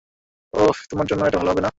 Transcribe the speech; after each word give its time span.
ওহ, 0.53 0.77
তোমার 0.89 1.05
জন্য 1.07 1.21
এটা 1.25 1.37
ভালো 1.37 1.49
হবে 1.51 1.61
না। 1.61 1.69